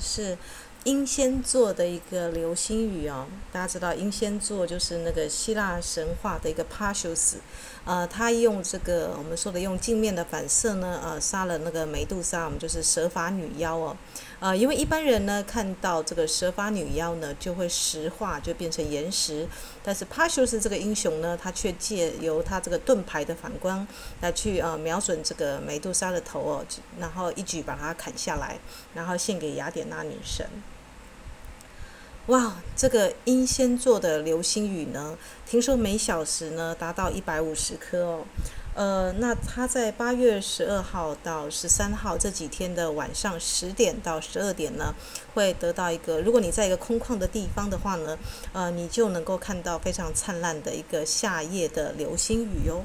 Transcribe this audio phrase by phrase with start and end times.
[0.00, 0.36] 是
[0.84, 3.26] 英仙座的一个流星雨哦。
[3.52, 7.38] 大家知道英仙座就是那个希腊神话的一个帕修斯，
[7.84, 13.96] 呃，他用这个我们说的用镜面的反射呢，呃，杀了那个梅杜莎，我们就是蛇发女妖哦。
[14.40, 19.48] 呃，因为一般人呢看到这个蛇发女妖呢，就会石化，就变成岩石。
[19.82, 23.84] 但是帕修斯这个英雄呢，他却借由他这个盾牌的反光
[24.20, 26.64] 来去呃瞄准这个梅杜莎的头哦，
[27.00, 28.56] 然后一举把它砍下来，
[28.94, 30.46] 然后献给雅典娜女神。
[32.26, 38.24] 哇，这个英仙座的流星雨呢，听说每小时呢达到一百五十颗哦。
[38.78, 44.94] 呃，那他在八月十二号到十三号这几天的晚上十点到十二点呢，
[45.34, 48.16] 会得到一个，如果你在一个空旷的地方的话呢，
[48.52, 52.84] 呃，你就能够看到非常灿烂的一个夏夜的流星雨哟。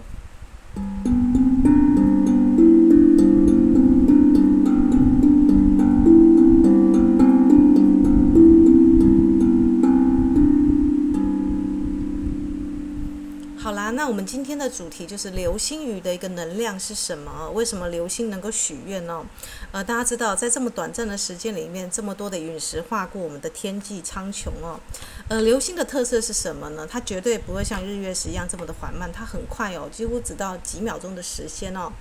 [14.25, 17.49] 今天的主题就是流星雨的一个能量是什么？
[17.51, 19.25] 为什么流星能够许愿呢？
[19.71, 24.79] 呃，大家知道，在这么短暂的时间里面，这么多的陨石划过我们的天际苍穹哦。
[25.27, 26.87] 呃，流星的特色是什么呢？
[26.89, 31.91] 它绝对不会像日月食一样这么的缓慢，它很快哦，几乎只到几秒钟的时间哦。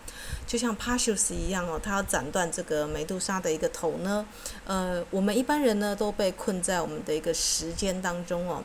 [0.47, 4.27] 就像帕修斯一样哦，它要斩断这个梅杜莎的一个头呢。
[4.67, 8.63] 呃，我们一般人呢都被困在我们的一个时间当中哦。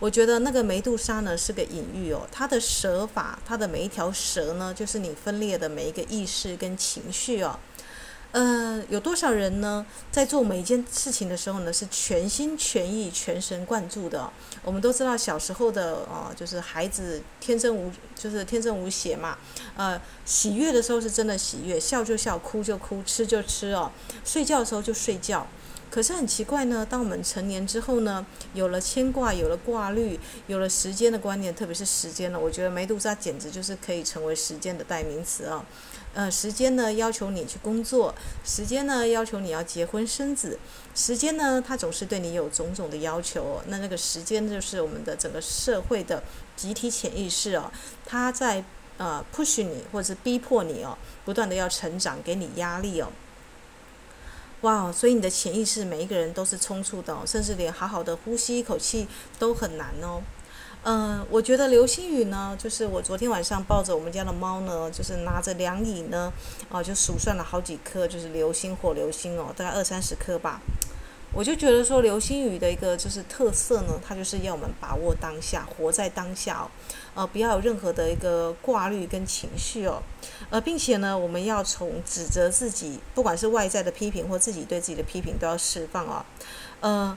[0.00, 7.58] 我觉得那个梅杜莎呢是个隐喻哦，它的蛇法，它的每一条蛇呢，就是你分裂的每一个意识跟情绪哦。
[8.32, 14.30] 呃，有多少人呢，在做每一件事情的时候呢，是全心全意、全神贯注的？
[14.64, 19.36] 我们都知道小时候的哦，就是孩子天真无，就是天真无邪嘛。
[19.76, 23.90] 呃，喜悦的时候是真的喜悦，笑就笑，哭就哭，吃就吃哦，
[24.24, 25.46] 睡觉的时候就睡觉。
[25.90, 28.24] 可是很奇怪呢，当我们成年之后呢，
[28.54, 35.66] 有了牵挂，有了挂虑，有了时间的观念，特别是时间呢，我觉得梅杜莎简直就是可以成为时间的代名词啊。
[36.12, 38.14] 呃，时间呢要求你去工作，
[38.44, 40.58] 时间呢要求你要结婚生子，
[40.94, 43.60] 时间呢它总是对你有种种的要求。
[43.66, 46.22] 那那个时间就是我们的整个社会的
[46.56, 47.70] 集体潜意识哦，
[48.04, 48.64] 它在
[48.98, 53.08] 呃 push 你或者是逼迫你哦，不断的要成长，给你压力哦。
[54.62, 60.20] 哇所以你的潜意识每一个人都是冲突的，甚至连好好的呼吸一口气都很难哦。
[60.82, 66.32] 嗯、我觉得流星雨呢，就是我昨天晚上抱着我们家的猫呢，就是拿着量仪呢，
[66.70, 70.60] 啊，就数算了好几颗，就是流星火流星哦，大概二三十颗吧。
[71.32, 76.70] 我就觉得说，流星雨的一个就是特色呢，它就是要我们把握当下，活在当下哦，
[77.14, 80.02] 呃，不要有任何的一个挂虑跟情绪哦，
[80.50, 86.24] 呃，并且呢，我们要从指责自己，不管是外在的批评或自己对自己的批评，都要释放哦，
[86.80, 87.16] 呃，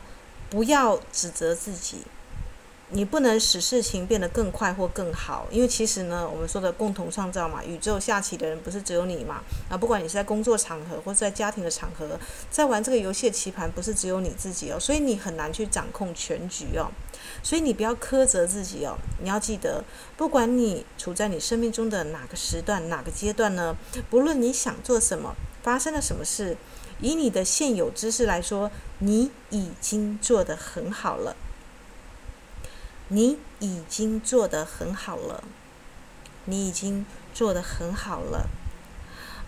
[0.50, 2.04] 不要指责自己。
[2.96, 9.42] 你不能使事情变得更快或更好，因为其实呢，我们说的共同创造嘛，宇宙下棋的人不是只有你嘛？
[9.68, 12.20] 啊，不管你是在工作场合或是在家庭的场合，
[12.52, 16.92] 在玩这个游戏的棋盘不是只有你自己哦，所以你很难去掌控全局哦。
[17.42, 19.84] 所以你不要苛责自己哦，你要记得，
[20.16, 23.76] 不管你处在你生命中的哪个时段、哪个阶段呢，
[24.10, 25.34] 不论你想做什么，
[25.64, 26.56] 发生了什么事，
[27.02, 31.36] 以你的现有知识来说，你已经做得很好了。
[33.10, 35.44] 你已经做得很好了，
[36.46, 38.48] 你已经做得很好了，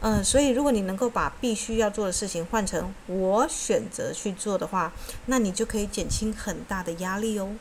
[0.01, 4.91] 嗯，所以如果你能够把必须要做的事情换成我选择去做的话，
[5.25, 7.55] 那你就可以减轻很大的压力哦。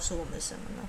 [0.00, 0.88] 诉我们什么呢？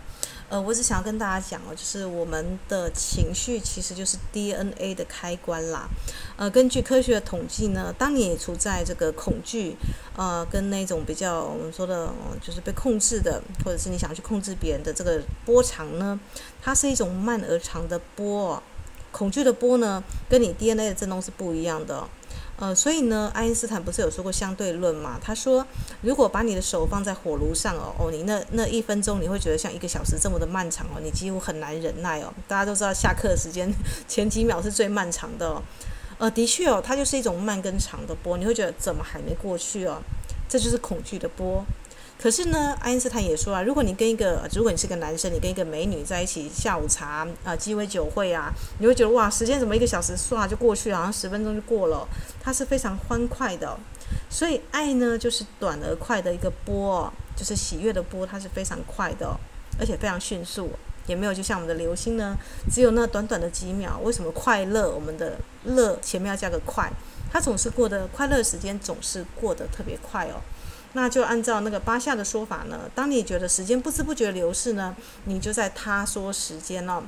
[0.49, 5.87] 呃，我只想要跟大家讲哦，就是我们的情绪其实就是 DNA 的开关啦。
[6.35, 9.77] 呃，根据科学的统计呢，当你处在这个恐惧，
[10.17, 12.11] 呃，跟那种比较我们说的，
[12.41, 16.19] 就是被控制的，或者是你想去控制别人的这个波长呢，
[16.61, 18.61] 它是一种慢而长的波。
[19.13, 22.07] 恐惧的波呢，跟你 DNA 的震动是不一样的。
[22.61, 25.19] 呃，所以呢，爱因斯坦不是有说过相对论嘛？
[25.19, 25.65] 他说，
[26.01, 32.31] 如果把你的手放在火炉上哦，哦，你那那一分钟你会觉得像一个小时这么的漫长哦，你几乎很难忍耐哦。
[32.47, 33.67] 大家都知道下课的时间
[34.07, 35.59] 前几秒是最漫长的哦。
[36.19, 39.99] 呃，的确哦，它就是一种慢跟长的波，你会觉得怎么还没过去哦？
[40.47, 41.65] 这就是恐惧的波。
[42.21, 52.07] 可是呢，爱因斯坦也说啊，如果你跟一个，如果你是个男生，你跟一个美女在一起下午茶啊、鸡尾酒会啊，你会觉得哇，时间怎么一个小时唰就过去了，好像十分钟就过了，
[52.39, 53.75] 它是非常欢快的。
[54.29, 59.35] 所以爱呢，就是短而快的一个波，就是喜悦的波，它是非常快的，
[59.79, 60.69] 而且非常迅速，
[61.07, 62.38] 也没有就像我们的流星呢，
[62.71, 64.00] 只有那短短的几秒。
[64.03, 64.91] 为什么快乐？
[64.91, 66.88] 我们的乐前面要加个快，
[67.33, 70.39] 它总是过得快乐时间总是过得特别快哦。
[70.93, 74.95] 那就按照那个巴夏的说法呢，当你觉得时间不知不觉流逝呢，
[75.25, 77.03] 你就在他说时间哦。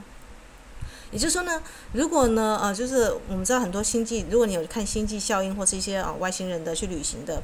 [1.12, 7.44] 也就是说呢，如果呢，呃，就是我们知道很多星际，如果你有看星际效应或是一些啊、呃、外星人的去旅行的，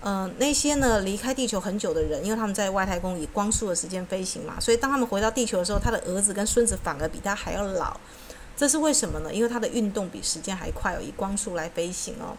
[0.00, 7.94] 呃，那些呢离开地球很久的人，因为他们在外太空以光速的时间飞行嘛，所以当他们回到地球的时候，他的儿子跟孙子反而比他还要老，
[8.56, 9.34] 这是为什么呢？
[9.34, 12.34] 因为他的运动比时间还快哦，以光速来飞行哦。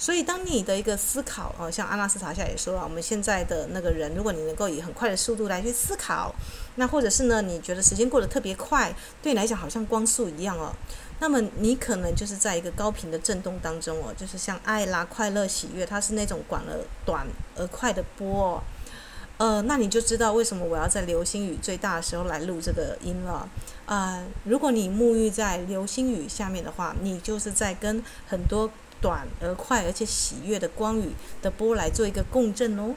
[0.00, 6.34] 所以，当你的一个思考，呃，像阿纳斯塔夏也说了，我们现在的那个人，如果你能够以很快的速度来去思考，
[6.76, 10.72] 那或者是呢，你觉得时间过得特别快，对你来讲好像光速一样哦，
[11.18, 18.62] 那么你可能就是在一个高频的震动当中哦，就是像爱啦、快乐、喜悦，它是那种短而短而快的波，
[19.36, 23.46] 呃，那你就知道为什么我要在流星雨最大的时候来录这个音了
[23.84, 28.70] 啊，呃，如果你沐浴在流星雨下面的话，你就是在跟很多。
[29.00, 31.10] 短而快而且喜悦的光雨
[31.40, 32.94] 的波来做一个共振哦。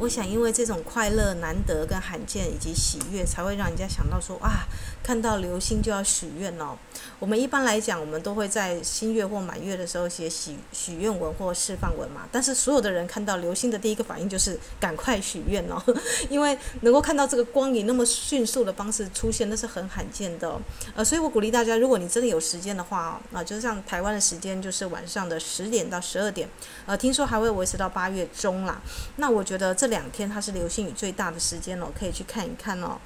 [0.00, 4.66] 我想，因为这种快乐难得跟罕见以及喜悦，才会让人家想到说啊。
[5.02, 6.78] 看到流星就要许愿哦。
[7.20, 12.28] 我们一般来讲，我们都会在新月或满月的时候写许许愿文或释放文嘛。
[12.30, 15.82] 但是所有的人看到流星的第一个反应就是赶快许愿哦，
[16.30, 20.60] 因为能够看到这个光以那么迅速的方式出现，那是很罕见的。
[20.94, 26.48] 呃，所以我鼓励大家，如果你真的有时间的话啊，就像台湾的时间就是晚上的十点到十二点，
[26.86, 28.80] 呃，听说还会维持到八月中啦。
[29.16, 32.96] 那我觉得这两天它是流星雨最大的时间哦，可以去看一看哦。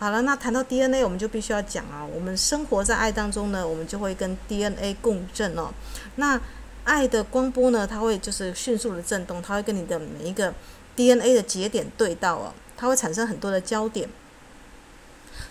[0.00, 2.06] 好了，那谈到 DNA，我们就必须要讲啊。
[2.14, 5.74] 我们生活在爱当中呢，我们就会跟 DNA 共振哦。
[6.14, 6.40] 那
[6.84, 10.54] 爱的光波呢，它会就是迅速的震动，它会跟你的每一个
[10.94, 14.08] DNA 的节点对到哦，它会产生很多的焦点。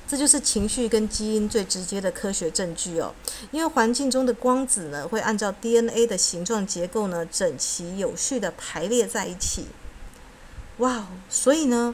[0.07, 3.13] 这就是情绪跟基因最直接的科学证据哦。
[3.51, 9.67] 因为环境中的光子呢，会按照 DNA 的形状结构呢，整齐有序的排列在一起。
[10.77, 11.93] 哇，所以呢，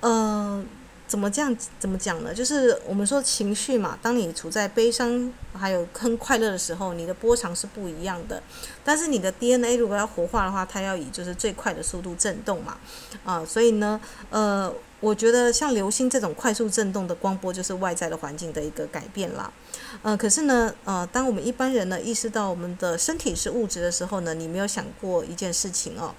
[0.00, 0.64] 呃。
[1.12, 1.54] 怎么这样？
[1.78, 2.32] 怎么讲呢？
[2.32, 8.42] 就是我们说情绪嘛，当你处在悲伤还有很快乐的时候，你的波长是不一样的。
[8.82, 12.78] 但是你的 DNA 如果要活化的话，它要以就是最快的速度震动嘛，
[13.26, 14.00] 啊，所以呢，
[14.30, 19.52] 呃，我觉得像流星这种快速震动的光波，就是外在的环境的一个改变啦。
[20.00, 26.14] 呃，可是呢，呃，当我们一般人呢意识到我们的身体是物质的时候呢，你没有想过一件事情哦。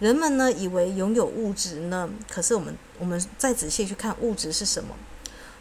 [0.00, 4.94] 人们呢以为拥有物质呢，可是我们我们再仔细去看物质是什么？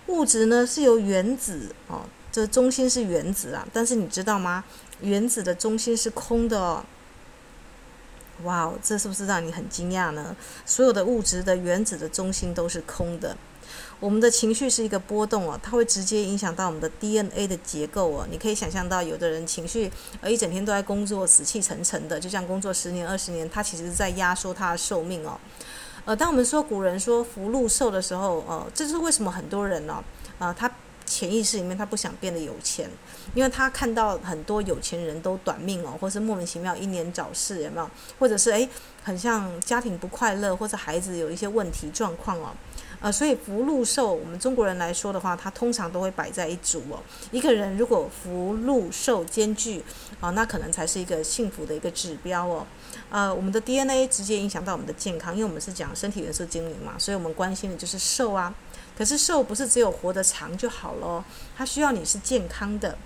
[0.08, 4.63] 物质呢是由原子哦，这中心是原子啊，但是你知道吗？
[5.01, 6.84] 原子的中心是空的哦。
[8.43, 10.36] 哇，这是不是让你很惊讶呢？
[10.65, 13.38] 所有的物质的原子的中心都是空的。
[14.03, 18.27] 我们的情绪是一个波动哦，它会直接影响到我们的 DNA 的结构哦。
[18.29, 25.39] 你可以想象到，有的人情绪呃一整天都在工作，死气沉沉的，就像工作十年二十年，他其实是在压缩他的寿命哦。
[26.03, 30.03] 呃，当我们说古人说福禄寿的时候，呃，这是为什么很多人呢？
[30.38, 30.69] 呃，他
[31.13, 32.89] 潜意识里面他不想变得有钱，
[33.36, 37.88] 因为他看到很多有钱人都短命哦，或是莫名其妙英年早逝，有没有？
[38.17, 38.67] 或者是诶，
[39.03, 42.50] 很像家庭不快乐，或者孩子有一些问题状况哦。
[43.00, 47.03] 呃，所以福禄寿，我们中国人来说的话，它通常都会摆在一组哦。
[47.32, 49.84] 一个人如果福禄寿兼具，
[50.20, 52.65] 啊、那可能才是一个幸福的一个指标哦。
[53.13, 58.51] 呃，我们的 DNA 直接影响到我们的健康，因为我们是讲身体元素精灵嘛，所以我们关心的就是寿啊。
[58.98, 61.24] 可是寿不是只有活得长就好咯，
[61.55, 62.98] 它需要你是健康的。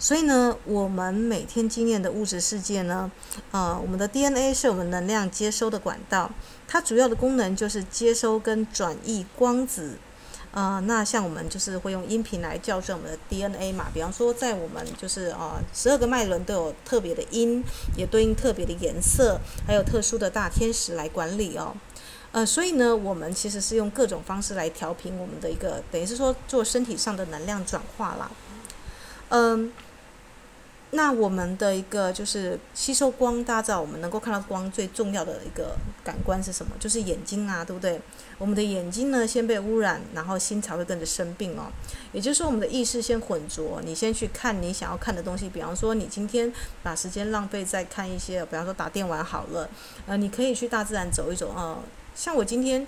[0.00, 3.08] 所以呢，我们每天经验的物质世界呢，
[3.52, 6.28] 呃，我们的 DNA 是我们能量接收的管道。
[6.66, 9.96] 它主要的功能就是接收跟转移光子，
[10.52, 17.62] 呃，那像我们就是会用音频来校正我们的 DNA 嘛，比方说在我们就是啊，十二个脉轮都有特别的音，
[17.96, 21.72] 也对应特别的颜色，还有特殊的大天使来管理哦，
[22.32, 28.28] 呃，所以呢，我们其实是用各种方式来调频我们的一个，等于是说做身体上的能量转化啦，
[29.28, 29.72] 嗯、
[30.92, 36.72] 那我们的一个就是吸收光，大家知道我们能够看到光最重要的一个感官是什么？
[36.80, 38.00] 就是眼睛啊，对不对？
[38.38, 41.70] 我们的眼睛呢，先被污染，然后心才会跟着生病哦。
[42.12, 45.48] 也就是说，我们的意识先混浊，你先去看你想要看的东西。
[45.48, 49.70] 比方说，你今天把时间浪费在看一些，比方说打电玩好了，
[50.06, 51.78] 呃，你可以去大自然走一走啊。
[52.16, 52.84] 像我今天，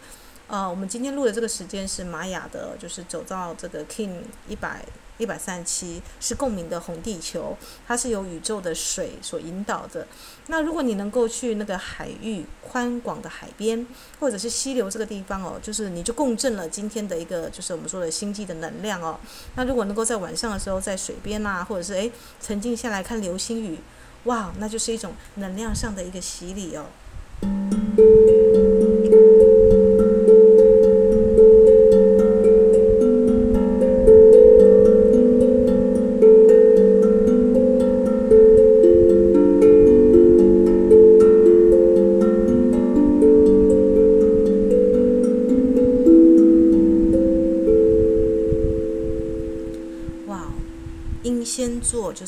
[0.48, 4.84] 呃，我们今天录的这个时间是玛雅的，就是走到这个 King 一百。
[5.22, 10.04] 一百三十七是共鸣的红地球，它是由宇宙的水所引导的。
[10.48, 13.86] 那如果你能够去那个海域宽广的海边，
[14.18, 19.16] 或者是溪流这个地方哦，就是你就共振了今天的一个就是我们说的星际的能量哦。
[19.54, 22.10] 那如果能够在晚上的时候在水边啊，或者是诶
[22.40, 23.78] 沉静下来看流星雨，
[24.24, 26.86] 哇，那就是一种能量上的一个洗礼哦。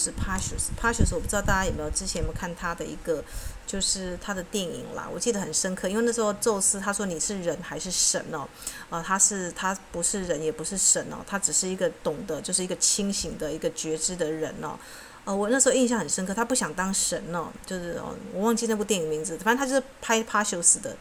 [0.05, 3.25] 是 Pashus，Pashus，我不知道大家有没有之前有没有看他的一个，
[3.67, 8.47] 就是他的电影啦，我记得很深刻，因为那时候宙斯他说你是人还是神哦，
[8.91, 14.79] 啊、他是他不是人也不是神哦，他只是一个懂得，就是一个清醒的一个觉知的人哦，
[15.25, 20.97] 呃，我那时候印象很深刻，他不想当神哦，就是哦，我忘记那部电影名字，反正他就是拍 Pashus 的，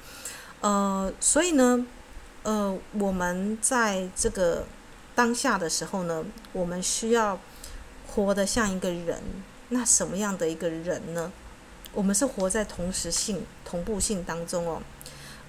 [0.62, 1.86] 呃，所以呢，
[2.44, 4.66] 呃，我们在这个
[5.14, 7.38] 当下的时候呢，我们需要。
[8.14, 9.20] 活得像一个人，
[9.70, 11.32] 那什么样的一个人呢？
[11.94, 14.82] 我们是活在同时性、同步性当中哦。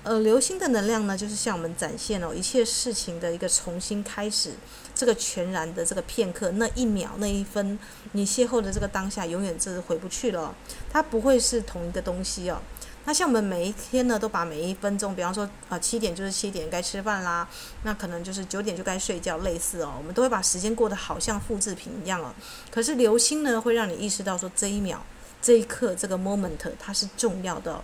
[0.03, 4.53] 呃，流星的能量呢，就是向我们展现哦，一切事情的一个重新开始，
[4.95, 7.79] 这个全然的这个片刻，那一秒、那一分，
[8.13, 10.55] 你邂逅的这个当下，永远就是回不去了。
[10.91, 12.61] 它不会是同一个东西哦。
[13.07, 17.47] 那像我们每一天呢，都把每一分钟，比方说，啊，七点就是七点该吃饭啦，
[17.83, 22.35] 那可能就是九点就该睡觉，类似哦，我们都会把时间过得好像复制品一样哦。
[22.71, 25.05] 可是流星呢，会让你意识到说，这一秒、
[25.43, 27.83] 这一刻、这个 moment 它是重要的。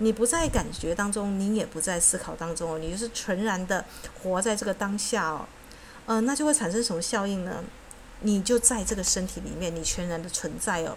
[0.00, 3.84] 你不在感觉当中，你也不在思考当中哦，你就是纯然的
[4.22, 5.46] 活在这个当下哦。
[6.06, 7.64] 呃，那就会产生什么效应呢？
[8.20, 10.96] 你就在这个身体里面，你全然的存在哦。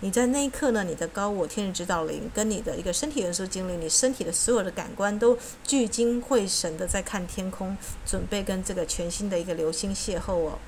[0.00, 10.58] 你在那一刻呢，你的高我、天人指导灵跟你的一个身体元素精灵，你身体的所有的感官都聚精会神的在看天空，准备跟这个全新的一个流星邂逅哦。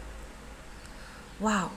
[1.40, 1.70] 哇，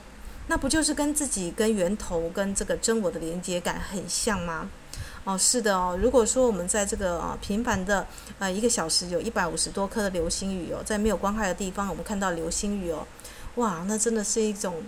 [0.46, 4.70] 那不就是跟自己、跟源头、跟这个真我的连接感很像吗？
[5.24, 5.98] 哦，是的哦。
[6.00, 8.06] 如果说我们在这个啊频繁的
[8.38, 13.06] 呃一个小时有一百五十多颗的流星雨哦，在没有光害的地方，我们看到流星雨哦，
[13.56, 14.82] 哇，那真的是一种。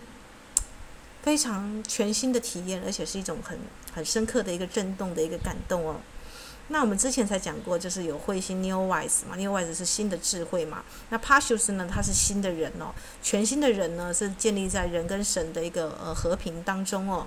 [1.25, 3.59] 非常全新的体验，而且是一种很
[3.95, 5.97] 很深刻的一个震动的一个感动哦。
[6.69, 10.85] 那我们之前才讲过，就是有彗星 New Wise 嘛，New Wise 是新的智慧嘛。
[11.09, 17.26] 那 Pashus 呢，它是新的人哦，全新的人呢是建立在人跟神的一个呃和平当中哦。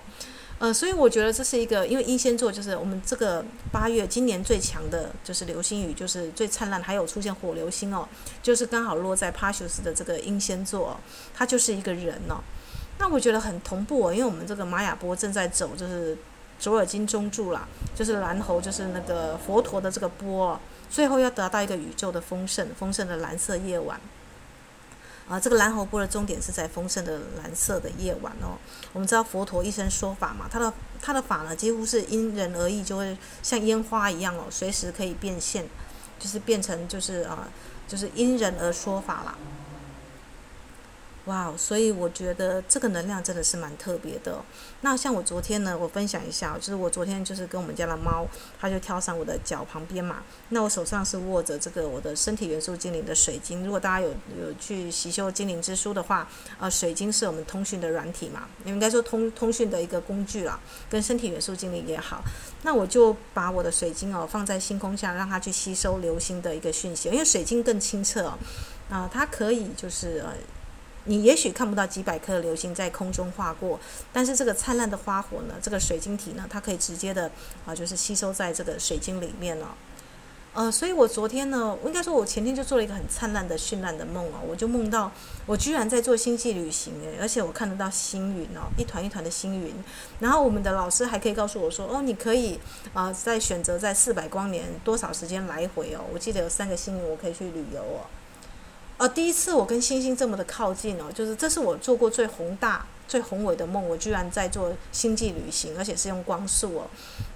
[0.59, 8.07] 呃，所以我觉得这是一个，因为英仙座就是我们这个八月今年最强的就是流星雨，就是最灿烂，还有出现火流星哦，
[8.43, 10.97] 就是刚好落在 Pashus 的这个英仙座哦，
[11.33, 12.43] 它就是一个人哦。
[12.99, 16.17] 那我觉得很同步哦，因为我们这个玛雅波正在走，就是
[16.59, 23.99] 左耳金中柱啦，就是蓝猴，就是那个佛陀的这个波，最后要得到一个宇宙的丰盛，丰盛的蓝色夜晚。
[25.29, 28.55] 啊，这个蓝猴波的终点是在丰盛的蓝色的夜晚哦。
[28.93, 35.67] 我们知道佛陀一生说法嘛，他的他的法呢，几乎是因人而异，就会像烟花一样哦，随时可以变现，
[36.17, 37.45] 就是变成就是啊，
[37.89, 39.35] 就是因人而说法啦。
[41.27, 44.41] 哇，所以我觉得这个能量真的是蛮特别的。
[44.79, 48.25] 那像我昨天呢，我分享一下，就是我昨天就是跟我们家的猫，
[48.57, 50.23] 它就跳上我的脚旁边嘛。
[50.49, 53.65] 那我手上是握着这个我的身体元素精灵的水晶。
[53.65, 54.07] 如果大家有
[54.39, 56.25] 有去习修精灵之书的话，
[56.59, 60.57] 呃，水晶是我们通讯的软体嘛，应该说通通讯的一个工具啦，
[60.89, 62.23] 跟身体元素精灵也好。
[62.63, 68.37] 那我就把我的水晶哦放在星空下，让它去吸收流星的一个讯息，因为水晶更清澈哦，
[68.89, 70.33] 啊、它可以就是呃。
[71.07, 73.79] 你也许看不到几百颗流星在空中划过，
[74.13, 77.31] 但是这个灿烂的花火呢，这个水晶体呢，它可以直接的
[77.65, 79.75] 啊，就是吸收在这个水晶里面了。
[80.53, 85.11] 呃，所以我昨天呢，应该说我前天就做了一个很灿烂的绚烂的梦啊，我就梦到
[85.45, 89.71] 我居然在做星际旅行诶，而且我看得到星云哦，一团一团的星云。
[90.19, 92.59] 然后我们的老师还可以告诉我说，哦，你可以
[92.93, 96.01] 啊，在选择在四百光年多少时间来回哦。
[96.11, 98.09] 我记得有三个星云，我可以去旅游哦。
[98.97, 106.87] 呃，第一次我跟星星这么的靠近哦，就是这是我做过最宏大、最宏伟的梦，我居然在做星际旅行，而且是用光速哦。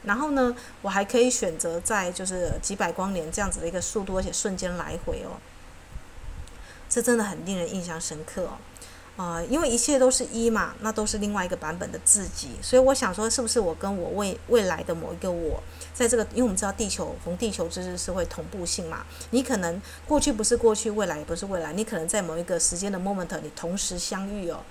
[0.03, 5.37] 然后呢，我还可以选择在就是几百光年这样子的一个速度，而且瞬间来回哦。
[6.89, 8.57] 这真的很令人印象深刻哦。
[9.17, 15.61] 啊、呃，因为一切都是一嘛，那都是另外一个版本的自己，所以我想说，是不是我跟我未未来的某一个我，
[15.93, 24.61] 在这个，因为我们知道地球逢地球之日是会同步性嘛，你可能过去不是过去，未来也不是未来，你可能在某一个时间的 moment，你同时相遇哦。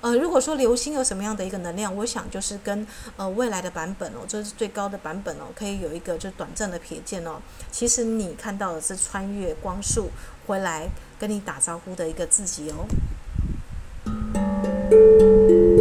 [0.00, 7.40] 呃，如果说流星有什么样的一个能量，我想就是跟呃未来的版本哦，这是最高的版本哦，可以有一个就短暂的瞥见哦。
[7.72, 10.08] 其实你看到的是穿越光速
[10.46, 12.86] 回来跟你打招呼的一个自己哦。
[14.90, 15.77] Música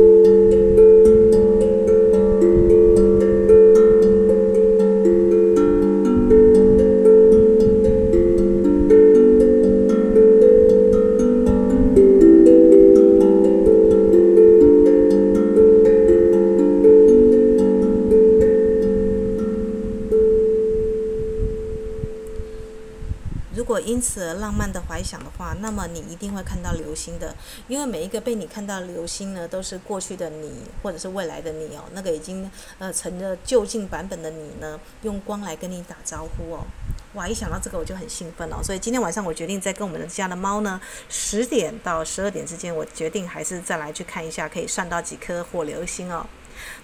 [25.60, 27.36] 那么你一定会看到流星的，
[27.68, 32.50] 因为每一个被你看到的流星呢，都是过去的你或者是未来的你哦，那个已经
[32.80, 36.66] 呃成了就近版本的你呢，用光来跟你打招呼哦。
[37.14, 46.26] 哇，一想到这个我就很兴奋哦，所以今天晚上我决定再跟我们家的猫呢，十点到十二点之间，我决定还是再来去看一下，可以算到几颗火流星哦。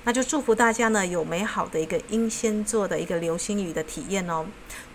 [0.04, 4.46] 那就祝福大家呢，有美好的一个英仙座的一个流星雨的体验哦。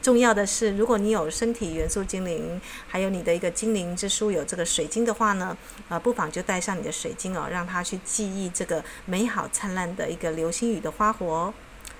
[0.00, 5.56] 重要的是，如果你有身体元素精灵，还有你的一个精灵之书有这个水晶的话呢，
[5.88, 11.54] 呃，不妨就带上你的水晶哦，让它去记忆这个美好灿烂的一个流星雨的花火哦。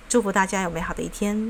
[0.08, 1.46] 祝福大家有美好的一天。